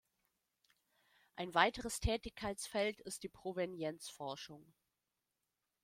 [1.35, 4.73] Ein weiteres Tätigkeitsfeld ist die Provenienzforschung.